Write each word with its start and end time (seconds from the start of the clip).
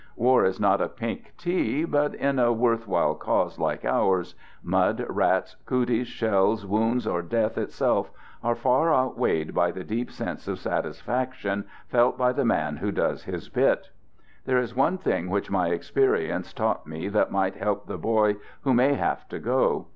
War 0.15 0.43
is 0.45 0.59
not 0.59 0.81
a 0.81 0.89
pink 0.89 1.31
tea, 1.37 1.85
but 1.85 2.15
in 2.15 2.39
a 2.39 2.51
worth 2.51 2.87
while 2.87 3.13
cause 3.13 3.59
like 3.59 3.85
ours, 3.85 4.33
mud, 4.63 5.05
rats, 5.07 5.57
cooties, 5.67 6.07
shells, 6.07 6.65
wounds, 6.65 7.05
or 7.05 7.21
death 7.21 7.55
itself, 7.55 8.09
are 8.43 8.55
far 8.55 8.91
outweighed 8.91 9.53
by 9.53 9.69
the 9.69 9.83
deep 9.83 10.09
sense 10.11 10.47
of 10.47 10.57
satisfaction 10.57 11.65
felt 11.87 12.17
by 12.17 12.31
the 12.31 12.43
man 12.43 12.77
who 12.77 12.91
does 12.91 13.25
his 13.25 13.47
bit 13.47 13.91
There 14.45 14.57
is 14.57 14.75
one 14.75 14.97
thing 14.97 15.29
which 15.29 15.51
my 15.51 15.67
experience 15.67 16.51
taught 16.51 16.87
me 16.87 17.07
that 17.09 17.29
might 17.31 17.57
help 17.57 17.85
the 17.85 17.99
boy 17.99 18.37
who 18.61 18.73
may 18.73 18.95
have 18.95 19.27
to 19.29 19.37
go. 19.37 19.85